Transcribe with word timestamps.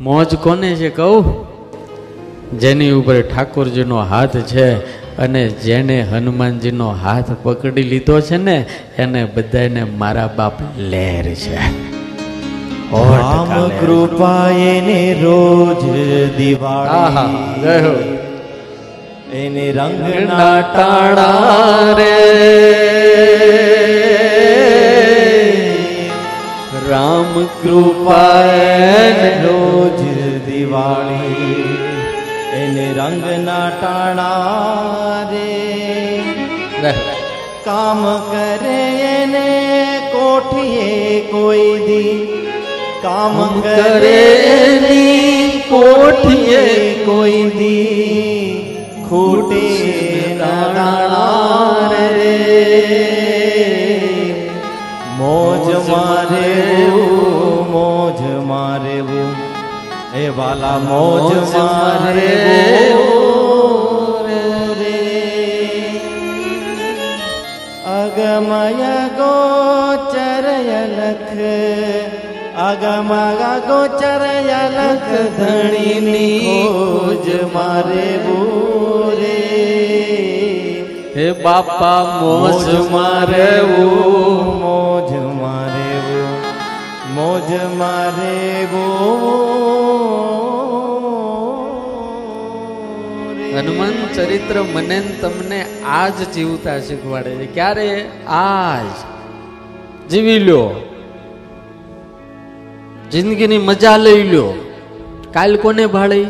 મોજ 0.00 0.34
કોને 0.34 0.74
છે 0.74 0.88
કહું? 0.90 1.24
જેની 2.58 2.90
ઉપર 2.90 3.22
ઠાકોરજીનો 3.22 3.96
હાથ 3.96 4.36
છે 4.36 4.76
અને 5.16 5.48
જેને 5.48 6.02
હનુમાનજીનો 6.02 6.90
હાથ 6.90 7.30
પકડી 7.42 7.82
લીધો 7.82 8.20
છે 8.20 8.36
ને 8.36 8.66
એને 8.98 9.24
બધાને 9.24 9.84
મારા 9.84 10.30
બાપ 10.36 10.52
લહેર 10.78 11.34
છે. 11.34 11.56
રામ 12.92 13.68
કૃપા 13.68 14.48
એને 14.50 15.16
રોજ 15.22 15.82
દિવાળી. 16.36 18.18
એને 19.32 19.72
રંગના 19.72 20.60
ટાણા 20.60 21.94
રે. 21.98 23.89
રામ 27.10 27.48
કૃપા 27.62 28.42
રોજ 29.44 30.00
દિવાળી 30.46 31.64
એને 32.54 32.86
રંગના 32.92 33.70
ટાણા 33.70 35.22
રે. 35.32 36.92
કામ 37.64 38.02
કરે 38.30 38.82
એને 39.08 39.48
કોઠીએ 40.12 41.20
કોઈ 41.20 41.74
દી. 41.78 42.14
કામ 43.02 43.60
કરે 43.60 44.20
એની 44.58 45.62
કોઠીએ 45.68 46.94
કોઈ 47.04 47.42
દી. 47.58 48.50
ખૂટે 49.08 50.36
ના 50.38 51.88
રે. 51.90 52.36
મોજ 55.20 55.66
મારે 55.86 56.50
મોજ 57.70 58.20
મારે 58.46 58.98
એ 60.16 60.24
વાલા 60.36 60.78
મોજ 60.80 61.28
મારે 61.52 62.30
રે 64.78 64.96
અગમય 68.00 68.96
ગોચરય 69.18 70.82
લખ 70.90 71.42
અગમય 72.60 73.52
ગોચરય 73.68 74.62
લખ 74.76 75.10
ધણીની 75.36 76.64
મોજ 76.70 77.26
મારે 77.54 78.08
બોરે 78.24 79.40
હે 81.14 81.28
બાપા 81.42 82.02
મોજ 82.16 82.66
મારે 82.90 83.48
મોજ 84.60 84.99
મોજ 87.40 87.74
મારે 87.76 88.64
હનુમાન 93.54 93.92
ચરિત્ર 94.14 94.62
મને 94.62 95.00
તમને 95.20 95.66
આજ 95.86 96.12
જીવતા 96.34 96.80
શીખવાડે 96.80 97.30
છે. 97.30 97.46
ક્યારે? 97.46 98.08
આજ. 98.26 98.86
જીવી 100.10 100.38
લ્યો. 100.38 100.70
જિંદગીની 103.10 103.58
મજા 103.58 103.96
લઈ 103.96 104.22
લ્યો. 104.22 104.74
કાલ 105.32 105.56
કોને 105.56 105.86
ભાળી? 105.86 106.26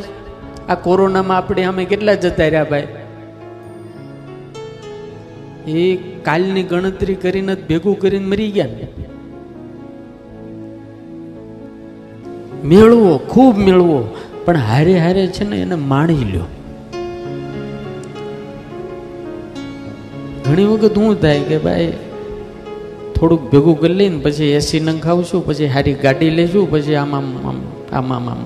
આ 0.69 0.75
કોરોનામાં 0.75 1.37
આપણે 1.37 1.65
અમે 1.65 1.85
કેટલા 1.85 2.15
જતા 2.15 2.45
રહ્યા 2.45 2.65
ભાઈ? 2.65 2.89
એ 5.69 5.97
કાલની 6.23 6.63
ગણતરી 6.63 7.15
કરીને 7.15 7.55
ભેગું 7.55 7.99
કરીને 7.99 8.27
મરી 8.27 8.51
ગયા 8.51 8.67
ને. 8.67 8.89
મેળવો, 12.65 13.19
ખૂબ 13.19 13.57
મેળવો. 13.57 14.17
પણ 14.45 14.57
હારે 14.57 14.99
હારે 14.99 15.27
છે 15.27 15.45
ને 15.45 15.57
એને 15.61 15.75
માણી 15.75 16.25
લ્યો. 16.25 16.47
ઘણી 20.45 20.65
વખત 20.65 20.95
શું 20.95 21.21
થાય 21.21 21.41
કે 21.41 21.59
ભાઈ, 21.59 21.93
થોડુંક 23.17 23.51
ભેગું 23.53 23.81
કરી 23.81 23.95
લઈને 23.95 24.19
પછી 24.19 24.53
એસી 24.53 24.81
નંખાવશું, 24.81 25.47
પછી 25.47 25.67
હારી 25.67 25.95
ગાડી 25.95 26.31
લેશું, 26.31 26.71
પછી 26.71 26.95
આમ 26.95 27.15
આમ 27.15 27.29
આમ 27.93 28.13
આમ 28.13 28.29
આમ 28.29 28.43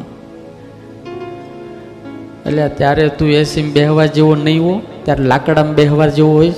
એટલે 2.46 2.68
ત્યારે 2.68 3.08
તું 3.08 3.28
એસી 3.28 3.62
બેહવા 3.62 4.06
જેવો 4.06 4.34
નહીં 4.34 4.62
હો, 4.62 4.82
ત્યારે 5.04 5.24
લાકડામાં 5.24 5.74
બેહવા 5.74 6.06
જેવો 6.06 6.32
હોય 6.32 6.52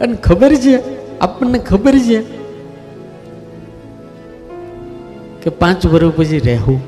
અને 0.00 0.14
ખબર 0.14 0.54
છે, 0.54 0.76
આપણને 1.18 1.58
ખબર 1.58 1.98
છે 1.98 2.22
કે 5.42 5.50
પાંચ 5.50 5.86
વર્ષ 5.86 6.14
પછી 6.16 6.38
રહેવું. 6.38 6.80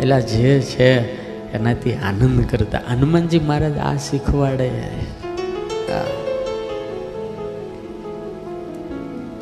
એટલે 0.00 0.20
જે 0.20 0.60
છે 0.60 1.16
એનાથી 1.52 1.94
આનંદ 1.94 2.44
કરતા. 2.50 2.80
હનુમાનજી 2.90 3.38
મહારાજ 3.38 3.78
આ 3.78 3.96
શીખવાડે. 3.96 4.70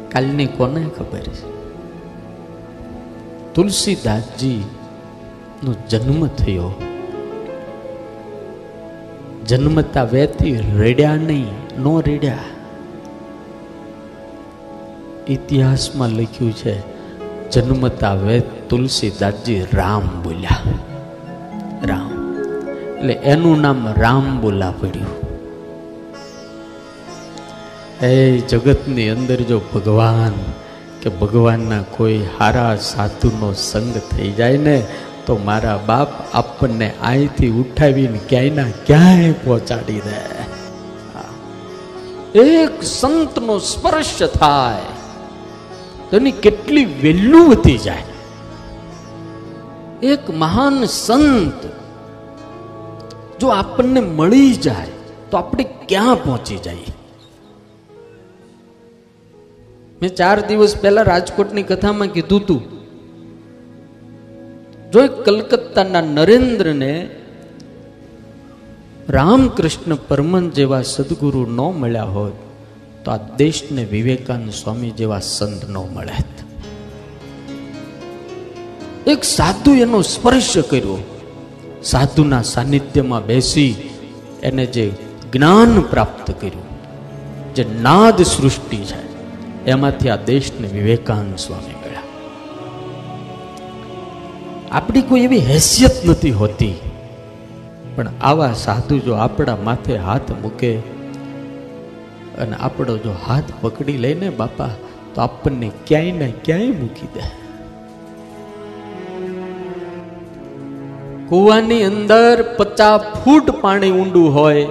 કાલની 0.08 0.46
કોને 0.46 0.86
ખબર 0.98 1.18
છે? 1.18 1.54
તુલસીદાસજી 3.54 4.64
નો 5.64 5.74
જન્મ 5.90 6.26
થયો. 6.26 6.82
જન્મતા 9.46 10.04
વેતી 10.04 10.60
રેડ્યા 10.78 11.16
નહીં. 11.16 11.63
નો 11.78 12.00
રેડ્યા. 12.00 12.38
ઇતિહાસમાં 15.28 16.08
લખ્યું 16.08 16.52
છે 16.52 16.94
જન્મતા 17.50 18.14
વેદ 18.14 18.42
તુલસીદાસજી 18.68 19.66
રામ 19.72 20.22
બોલ્યા. 20.22 20.58
રામ. 21.84 22.36
એટલે 22.96 23.12
એનું 23.12 23.60
નામ 23.60 23.94
રામ 23.96 24.40
બોલા 24.40 24.70
પડ્યું. 24.70 25.24
એ 28.02 28.38
જગતની 28.38 29.08
અંદર 29.08 29.36
જો 29.36 29.60
ભગવાન, 29.74 30.32
કે 31.02 31.10
ભગવાનના 31.10 31.82
કોઈ 31.82 32.24
હારા 32.38 32.76
સાધુનો 32.76 33.52
સંગ 33.52 33.94
થઈ 33.96 34.32
જાય 34.32 34.56
ને, 34.56 34.86
તો 35.26 35.40
મારા 35.44 35.80
બાપ 35.86 36.08
આપણને 36.34 36.92
અહીંથી 37.02 37.50
ઉઠાવીને 37.50 38.20
ક્યાંયના 38.28 38.64
ક્યાંય 38.86 39.32
પહોંચાડી 39.32 40.00
દે. 40.00 40.43
એક 42.34 42.82
સંતનો 42.82 43.54
સ્પર્શ 43.62 44.22
થાય 44.38 44.94
તો 46.08 46.16
એની 46.16 46.40
કેટલી 46.44 46.86
વેલ્યુ 47.02 47.42
વધી 47.50 47.78
જાય. 47.78 48.14
એક 50.02 50.24
મહાન 50.42 50.76
સંત 50.84 51.60
જો 53.40 53.48
આપણને 53.50 54.00
મળી 54.18 54.52
જાય, 54.66 54.94
તો 55.30 55.34
આપણે 55.36 55.64
ક્યાં 55.88 56.18
પહોંચી 56.24 56.60
જઈએ? 56.66 56.92
મેં 60.00 60.10
ચાર 60.18 60.38
દિવસ 60.48 60.74
પહેલા 60.82 61.08
રાજકોટની 61.12 61.68
કથામાં 61.70 62.14
કીધું 62.16 62.42
તું, 62.46 62.62
જો 64.92 65.00
કલકત્તાના 65.26 66.04
નરેન્દ્રને 66.16 66.94
રામકૃષ્ણ 69.08 69.94
પરમન 69.94 70.50
જેવા 70.50 70.82
સદગુરુ 70.82 71.46
ન 71.46 71.56
મળ્યા 71.56 72.04
હોત, 72.04 72.32
તો 73.04 73.10
આ 73.10 73.16
દેશને 73.16 73.84
વિવેકાનંદ 73.84 74.50
સ્વામી 74.50 74.90
જેવા 74.90 75.20
સંત 75.20 75.70
ન 75.70 75.76
મળ્યા 75.76 76.14
એક 79.06 79.24
સાધુ 79.24 79.74
એનો 79.74 80.02
સ્પર્શ 80.02 80.58
કર્યો. 80.58 81.04
સાધુના 81.84 82.42
સાનિધ્યમાં 82.42 83.26
બેસી 83.26 83.74
એને 84.42 84.66
જે 84.66 84.92
જ્ઞાન 85.32 85.80
પ્રાપ્ત 85.80 86.30
કર્યું, 86.40 86.64
જે 87.54 87.66
નાદ 87.82 88.22
સૃષ્ટિ 88.22 88.76
છે, 88.76 89.02
એમાંથી 89.64 90.10
આ 90.10 90.16
દેશને 90.16 90.68
વિવેકાનંદ 90.68 91.36
સ્વામી 91.36 91.74
મળ્યા. 91.74 92.02
આપણી 94.70 95.02
કોઈ 95.02 95.20
એવી 95.20 95.38
હેસિયત 95.38 96.06
નથી 96.06 96.30
હોતી 96.30 96.74
પણ 97.96 98.10
આવા 98.30 98.52
સાધુ 98.64 98.96
જો 99.06 99.14
આપણા 99.24 99.56
માથે 99.68 99.94
હાથ 100.06 100.30
મૂકે 100.42 100.72
અને 102.42 102.54
આપણો 102.66 102.94
જો 103.04 103.12
હાથ 103.24 103.50
પકડી 103.62 103.98
લઈને 104.04 104.28
બાપા, 104.40 104.72
તો 105.14 105.18
આપણને 105.26 105.68
ક્યાંય 105.88 106.14
ને 106.20 106.28
ક્યાંય 106.46 106.74
મૂકી 106.80 107.10
દે. 107.14 107.24
કુવાની 111.28 111.82
અંદર 111.90 112.34
પચાસ 112.58 113.02
ફૂટ 113.20 113.46
પાણી 113.62 113.92
ઊંડું 114.00 114.28
હોય, 114.38 114.66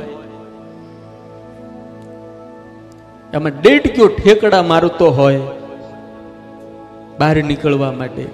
એમાં 3.33 3.55
દેઢ 3.65 3.87
કયો 3.95 4.09
ઠેકડા 4.17 4.63
મારતો 4.71 5.07
હોય 5.19 5.43
બહાર 7.19 7.35
નીકળવા 7.51 7.93
માટે. 8.01 8.25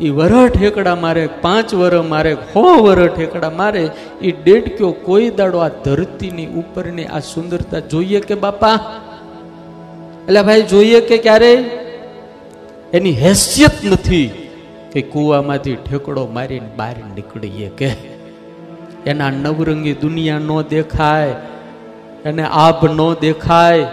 એ 0.00 0.10
વરહ 0.10 0.48
ઠેકડા 0.48 0.96
મારે, 0.96 1.26
પાંચ 1.26 1.74
વર 1.74 2.02
મારે, 2.02 2.32
હો 2.32 2.82
વર 2.82 3.06
ઠેકડા 3.08 3.50
મારે 3.50 3.90
એ 4.22 4.32
ડેડક્યો 4.32 4.90
કોઈ 4.90 5.30
દાડો 5.30 5.58
આ 5.58 5.68
ધરતીની 5.68 6.46
ઉપરની 6.46 7.04
આ 7.04 7.18
સુંદરતા 7.18 7.78
જોઈએ 7.78 8.20
કે 8.20 8.34
બાપા? 8.34 8.78
એટલે 10.24 10.42
ભાઈ, 10.42 10.62
જોઈએ 10.62 11.00
કે 11.00 11.18
ક્યારે? 11.18 11.54
એની 12.92 13.12
હેસિયત 13.12 13.84
નથી 13.84 14.48
કે 14.92 15.02
કૂવામાંથી 15.02 15.76
ઠેકડો 15.76 16.26
મારીને 16.26 16.70
બહાર 16.76 16.94
નીકળીએ 17.14 17.68
કે. 17.68 17.90
એના 19.06 19.30
નવરંગી 19.30 19.92
દુનિયા 19.92 20.38
ન 20.38 20.62
દેખાય, 20.62 21.34
એને 22.24 22.42
આભ 22.42 22.84
ન 22.84 23.14
દેખાય, 23.20 23.86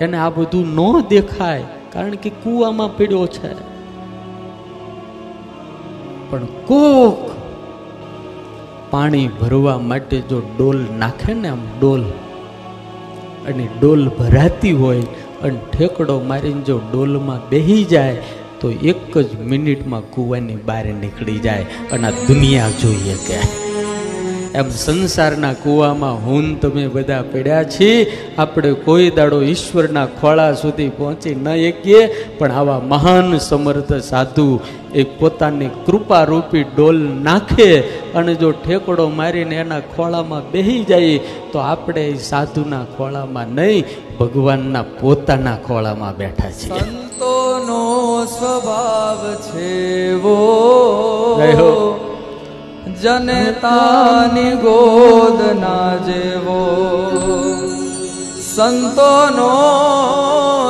એને 0.00 0.16
આ 0.16 0.30
બધું 0.30 0.66
ન 0.66 1.00
દેખાય, 1.08 1.62
કારણ 1.92 2.10
કે 2.10 2.30
કૂવામાં 2.30 2.96
પીડ્યો 2.96 3.26
છે. 3.26 3.71
પણ 6.32 6.44
કોક 6.66 7.32
પાણી 8.90 9.28
ભરવા 9.40 9.78
માટે 9.78 10.20
જો 10.20 10.38
ડોલ 10.40 10.78
નાખે 10.98 11.32
ને 11.34 11.48
આમ 11.48 11.64
ડોલ, 11.80 12.04
અને 13.48 13.68
ડોલ 13.80 14.08
ભરાતી 14.08 14.72
હોય 14.72 15.02
અને 15.42 15.58
ઠેકડો 15.72 16.20
મારીને 16.20 16.60
જો 16.60 16.78
ડોલમાં 16.92 17.48
બેહી 17.48 17.84
જાય, 17.84 18.16
તો 18.60 18.70
એક 18.70 19.18
જ 19.18 19.40
મિનિટમાં 19.40 20.00
કૂવાની 20.10 20.56
બહાર 20.56 20.84
નીકળી 20.84 21.38
જાય 21.38 21.66
અને 21.92 22.08
આ 22.08 22.10
દુનિયા 22.10 22.70
જોઈએ 22.82 23.16
કે. 23.26 23.38
એમ 24.54 24.68
સંસારના 24.68 25.52
કૂવામાં 25.52 26.16
હું 26.26 26.60
તમે 26.60 26.86
બધા 26.86 27.22
પડ્યા 27.22 27.64
છીએ, 27.64 28.12
આપણે 28.38 28.72
કોઈ 28.72 29.10
દાડો 29.10 29.42
ઈશ્વરના 29.42 30.06
ખોળા 30.20 30.52
સુધી 30.52 30.88
પહોંચી 30.88 31.34
ન 31.34 31.48
શકીએ, 31.56 32.02
પણ 32.38 32.52
આવા 32.52 32.80
મહાન 32.80 33.38
સમર્થ 33.38 33.92
સાધુ 33.94 34.60
એ 34.94 35.02
પોતાની 35.04 35.70
કૃપારૂપી 35.86 36.64
ડોલ 36.64 36.98
નાખે 37.22 37.80
અને 38.14 38.34
જો 38.34 38.50
ઠેકડો 38.52 39.08
મારીને 39.08 39.56
એના 39.56 39.80
ખોળામાં 39.80 40.50
બેહી 40.50 40.84
જાય 40.84 41.18
તો 41.52 41.58
આપણે 41.58 42.08
એ 42.08 42.14
સાધુના 42.14 42.84
ખોળામાં 42.96 43.48
નહીં 43.48 43.84
ભગવાનના 44.20 44.82
પોતાના 45.00 45.56
ખોળામાં 45.56 46.16
બેઠા 46.16 46.50
છીએ. 46.50 46.78
સંતોનો 46.78 48.26
સ્વભાવ 48.26 49.20
છે 49.34 50.14
વો 50.14 50.38
જનતાની 53.02 54.56
ગોદ 54.56 55.40
ના 55.60 55.96
જેવો. 55.96 56.62
સંતોનો 58.54 59.52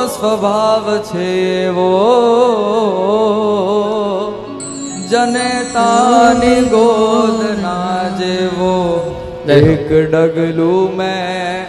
સ્વભાવ 0.07 0.85
છે 0.97 1.69
વો 1.69 1.89
જનતાની 5.13 6.61
ગોદ 6.69 7.41
ના 7.59 8.03
જેવો 8.17 8.75
એક 9.51 9.89
ડગલું 10.09 10.95
મેં 10.95 11.65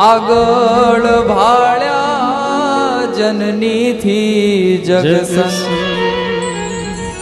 આગળ 0.00 1.06
ભાળ્યા 1.28 3.02
જનનીથી 3.16 4.82
જગસન 4.86 5.56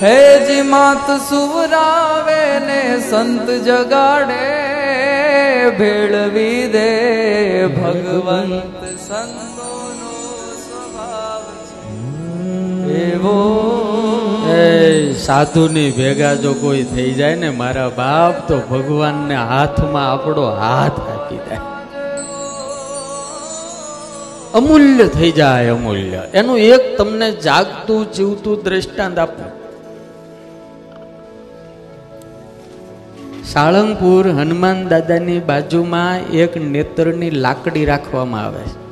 હે 0.01 0.15
જી 0.45 0.65
માત 0.67 1.09
સુવરાવે 1.25 2.43
ને 2.67 2.81
સંત 3.01 3.59
જગાડે 3.65 4.45
ભેળવી 5.79 6.63
દે 6.71 6.87
ભગવંત 7.75 8.83
સંતોનો 9.01 10.15
સ્વભાવ 10.61 11.45
છે 12.87 13.03
એવો 13.05 13.37
એ 13.65 13.78
સાધુની 15.13 15.91
ભેગા 15.91 16.35
જો 16.35 16.53
કોઈ 16.53 16.83
થઈ 16.83 17.15
જાય 17.15 17.35
ને 17.35 17.51
મારા 17.51 17.89
બાપ, 17.89 18.49
તો 18.49 18.59
ભગવાનને 18.59 19.35
હાથમાં 19.35 20.13
આપણો 20.13 20.43
હાથ 20.43 21.01
આપી 21.01 21.37
દે. 21.37 21.79
અમૂલ્ય 24.55 25.05
થઈ 25.05 25.31
જાય 25.31 25.69
અમૂલ્ય. 25.69 26.23
એનું 26.35 26.59
એક 26.59 26.99
તમને 26.99 27.31
જાગતું, 27.31 28.13
જીવતું 28.13 28.63
દ્રષ્ટાંત 28.65 29.19
આપું. 29.19 29.59
સાળંગપુર 33.45 34.29
હનુમાન 34.29 34.89
દાદાની 34.89 35.41
બાજુમાં 35.41 36.21
એક 36.21 36.57
નેત્રની 36.57 37.31
લાકડી 37.31 37.85
રાખવામાં 37.85 38.45
આવે 38.45 38.63
છે. 38.63 38.89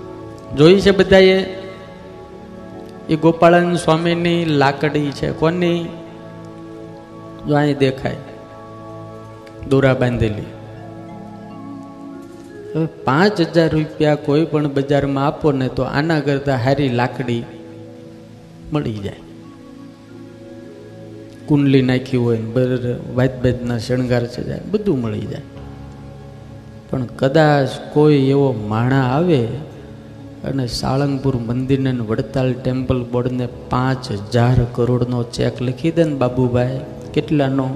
જોઈ 0.57 0.81
છે 0.81 0.91
બધાએ? 0.91 1.45
એ 3.09 3.17
ગોપાળન 3.17 3.77
સ્વામીની 3.77 4.45
લાકડી 4.45 5.11
છે. 5.11 5.31
કોની? 5.31 5.89
જો 7.49 7.57
અહીં 7.57 7.79
દેખાય. 7.79 8.17
દોરા 9.69 9.95
બાંધેલી. 9.95 10.47
હવે 12.75 12.87
પાંચ 12.87 13.41
હજાર 13.41 13.69
રૂપિયા 13.71 14.15
કોઈ 14.15 14.45
પણ 14.45 14.73
બજારમાં 14.75 15.27
આપો 15.27 15.53
ને 15.53 15.69
તો 15.69 15.83
આના 15.83 16.21
કરતાં 16.21 16.57
હારી 16.57 16.89
લાકડી 16.89 17.45
મળી 18.73 18.93
જાય. 18.93 19.17
કુંડલી 21.49 21.83
નાખી 21.83 22.17
હોય 22.17 22.39
બર, 22.39 22.97
વાદ 23.15 23.31
બાદના 23.43 23.79
શણગાર 23.79 24.27
છે 24.27 24.43
જાય, 24.45 24.61
બધું 24.71 25.01
મળી 25.01 25.21
જાય. 25.21 25.43
પણ 26.91 27.05
કદાચ 27.05 27.69
કોઈ 27.93 28.15
એવો 28.15 28.53
માણા 28.69 29.03
આવે 29.03 29.47
અને 30.45 30.67
સાળંગપુર 30.67 31.37
મંદિરને 31.37 31.91
વડતાલ 31.91 32.53
ટેમ્પલ 32.53 33.05
બોર્ડને 33.05 33.47
પાંચ 33.47 34.13
હજાર 34.13 34.59
કરોડનો 34.73 35.23
ચેક 35.23 35.63
લખી 35.63 35.91
દે 35.91 36.05
ને 36.05 36.15
બાબુભાઈ. 36.15 36.81
કેટલાનો? 37.17 37.69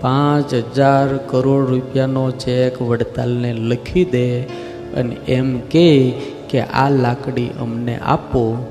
પાંચ 0.00 0.54
હજાર 0.54 1.16
કરોડ 1.16 1.70
રૂપિયાનો 1.70 2.30
ચેક 2.30 2.82
વડતાલને 2.82 3.52
લખી 3.52 4.04
દે 4.04 4.42
અને 4.94 5.16
એમ 5.28 5.60
કહે 5.60 6.10
કે 6.50 6.60
આ 6.60 6.90
લાકડી 6.90 7.48
અમને 7.60 7.98
આપો, 7.98 8.66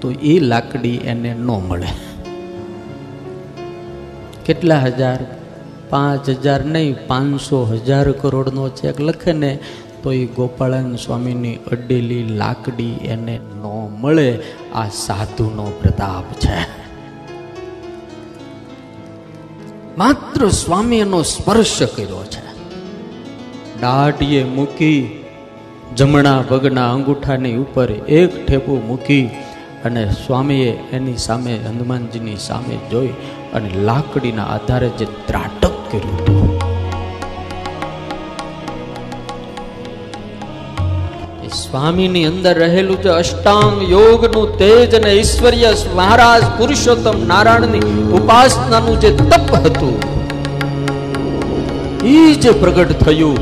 તો 0.00 0.10
એ 0.10 0.38
લાકડી 0.40 0.96
એને 0.96 1.34
ન 1.34 1.46
મળે. 1.46 1.86
કેટલા 4.44 4.78
હજાર? 4.78 5.18
પાંચ 5.90 6.28
હજાર 6.28 6.64
નહીં, 6.64 7.06
પાંચસો 7.06 7.64
હજાર 7.64 8.12
કરોડનો 8.12 8.68
ચેક 8.68 9.00
લખે 9.00 9.32
ને, 9.32 9.58
તો 10.02 10.12
એ 10.12 10.26
ગોપાળન 10.26 10.96
સ્વામીની 10.96 11.56
અડેલી 11.56 12.22
લાકડી 12.22 12.98
એને 13.04 13.36
ન 13.36 13.66
મળે. 14.00 14.40
આ 14.74 14.88
સાધુનો 14.88 15.72
પ્રતાપ 15.82 16.24
છે. 16.32 16.81
માત્ર 19.98 20.48
સ્વામી 20.48 20.98
એનો 20.98 21.22
સ્પર્શ 21.22 21.82
કર્યો 21.82 22.24
છે. 22.24 22.42
દાઢીએ 23.80 24.44
મૂકી, 24.44 25.24
જમણા 25.96 26.44
પગના 26.48 26.92
અંગૂઠાની 26.92 27.56
ઉપર 27.56 27.90
એક 27.90 28.46
ઠેપું 28.46 28.86
મૂકી 28.86 29.26
અને 29.84 30.10
સ્વામીએ 30.10 30.70
એની 30.92 31.16
સામે 31.16 31.56
હનુમાનજીની 31.56 32.36
સામે 32.36 32.78
જોઈ 32.90 33.08
અને 33.54 33.70
લાકડીના 33.74 34.44
આધારે 34.44 34.88
જે 34.88 35.06
ત્રાટક 35.26 35.72
કર્યું 35.90 36.22
હતું. 36.22 36.61
સ્વામીની 41.52 42.24
અંદર 42.24 42.58
રહેલું 42.58 43.02
જે 43.02 43.08
અષ્ટાંગ 43.08 43.90
યોગનું 43.92 44.58
તેજ 44.58 44.94
અને 44.94 45.14
ઈશ્વર્ય 45.14 45.72
મહારાજ 45.94 46.42
પુરુષોત્તમ 46.58 47.26
નારાયણની 47.26 47.80
ઉપાસનાનું 48.12 49.00
જે 49.00 49.10
તપ 49.16 49.54
હતું 49.54 49.94
એ 52.04 52.34
જે 52.34 52.50
પ્રગટ 52.50 52.92
થયું. 52.92 53.36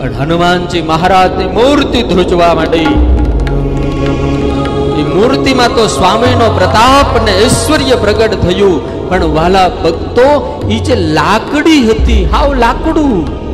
અને 0.00 0.14
હનુમાનજી 0.16 0.82
મહારાજની 0.82 1.44
મૂર્તિ 1.44 2.02
ધ્રુજવા 2.02 2.54
માંડી. 2.54 2.90
એ 5.00 5.04
મૂર્તિમાં 5.14 5.68
તો 5.74 5.86
સ્વામીનો 5.86 6.50
પ્રતાપ 6.58 7.16
અને 7.20 7.32
ઐશ્વર્ય 7.44 7.96
પ્રગટ 7.96 8.34
થયું, 8.40 9.08
પણ 9.08 9.24
વાલા 9.24 9.68
ભક્તો 9.68 10.28
એ 10.70 10.78
જે 10.78 10.96
લાકડી 10.96 11.80
હતી, 11.88 12.24
હાવ 12.24 12.54
લાકડું. 12.54 13.44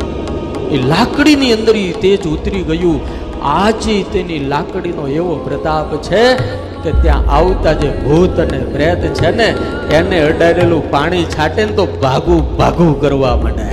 એ 0.70 0.76
લાકડીની 0.76 1.52
અંદર 1.52 1.72
તેજ 1.72 2.26
ઉતરી 2.26 2.62
ગયું. 2.62 3.19
આજે 3.42 4.02
તેની 4.02 4.38
લાકડીનો 4.38 5.08
એવો 5.08 5.36
પ્રતાપ 5.36 5.96
છે 5.96 6.36
કે 6.82 6.92
ત્યાં 6.92 7.30
આવતા 7.30 7.72
જે 7.72 7.90
ભૂત 7.90 8.40
અને 8.40 8.58
પ્રેત 8.58 9.14
છે 9.14 9.36
ને, 9.36 9.46
એને 9.94 10.20
અડાડેલું 10.20 10.90
પાણી 10.90 11.24
છાટે 11.24 11.66
તો 11.66 11.86
ભાગું 11.86 12.56
ભાગું 12.56 13.00
કરવા 13.00 13.36
માંડે. 13.36 13.70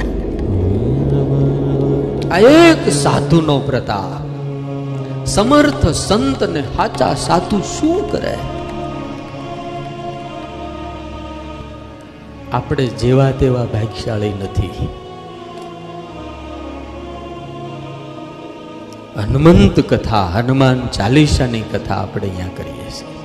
આ 2.29 2.39
એક 2.39 2.89
સાધુનો 2.89 3.59
પ્રતાપ. 3.59 4.27
સમર્થ 5.25 5.87
સંત 5.87 6.43
ને 6.43 6.61
સાચા 6.61 7.13
સાધુ 7.13 7.59
શું 7.59 8.11
કરે? 8.11 8.37
આપણે 12.53 12.87
જેવા 12.87 13.31
તેવા 13.31 13.65
ભાગ્યશાળી 13.65 14.29
નથી. 14.29 14.87
હનુમંત 19.17 19.79
કથા, 19.79 20.25
હનુમાન 20.25 20.87
ચાલીસાની 20.87 21.61
કથા 21.61 21.93
આપણે 21.93 22.27
અહીંયા 22.27 22.47
કરીએ 22.57 22.89
છીએ. 22.89 23.17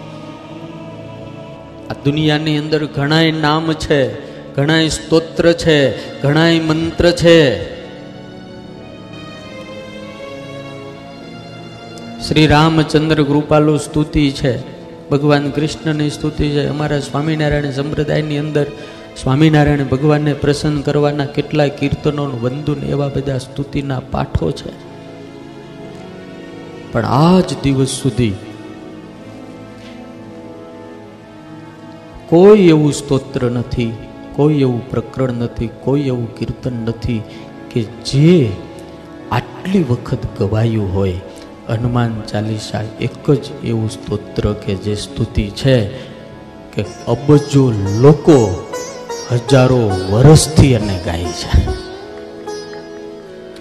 આ 1.90 1.92
દુનિયાની 2.04 2.58
અંદર 2.58 2.86
ઘણાય 2.86 3.32
નામ 3.32 3.72
છે, 3.72 4.20
ઘણાય 4.54 4.88
સ્તોત્ર 4.88 5.52
છે, 5.52 5.78
ઘણાય 6.20 6.60
મંત્ર 6.60 7.10
છે. 7.10 7.72
શ્રી 12.20 12.46
રામચંદ્ર 12.46 13.22
કૃપાલુ 13.22 13.76
સ્તુતિ 13.76 14.30
છે, 14.30 14.54
ભગવાન 15.08 15.50
કૃષ્ણની 15.50 16.10
સ્તુતિ 16.10 16.48
છે. 16.48 16.68
અમારા 16.68 16.98
સ્વામિનારાયણ 16.98 17.70
સંપ્રદાયની 17.70 18.38
અંદર 18.38 18.66
સ્વામિનારાયણ 19.22 19.84
ભગવાનને 19.84 20.32
પ્રસન્ન 20.34 20.80
કરવાના 20.80 21.26
કેટલાય 21.26 21.68
કીર્તનો 21.68 22.24
વંદુન 22.24 22.82
એવા 22.82 23.08
બધા 23.08 23.38
સ્તુતિના 23.38 24.00
પાઠો 24.10 24.50
છે. 24.50 24.91
પણ 26.92 27.04
આ 27.04 27.40
જ 27.40 27.62
દિવસ 27.62 27.88
સુધી 27.88 28.34
કોઈ 32.28 32.58
એવું 32.58 32.92
સ્તોત્ર 32.92 33.50
નથી, 33.50 33.92
કોઈ 34.36 34.60
એવું 34.60 34.90
પ્રકરણ 34.90 35.32
નથી, 35.32 35.70
કોઈ 35.80 36.00
એવું 36.00 36.34
કીર્તન 36.34 36.72
નથી 36.72 37.22
કે 37.70 37.82
જે 37.82 38.52
આટલી 39.32 39.82
વખત 39.82 40.18
ગવાયું 40.38 40.94
હોય. 40.94 41.20
હનુમાન 41.68 42.22
ચાલીસા 42.22 42.82
એક 43.00 43.30
જ 43.30 43.64
એવું 43.64 43.90
સ્તોત્ર 43.90 44.52
કે 44.52 44.74
જે 44.74 44.94
સ્તુતિ 44.94 45.50
છે 45.50 45.88
કે 46.72 46.84
અબજો 47.08 47.72
લોકો 48.00 48.68
હજારો 49.30 49.90
વર્ષથી 50.10 50.72
એને 50.72 51.00
ગાય 51.04 51.24
છે. 51.24 51.70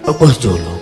અબજો 0.02 0.50
લોકો. 0.50 0.81